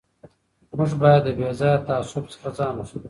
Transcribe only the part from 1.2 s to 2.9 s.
له بې ځایه تعصب څخه ځان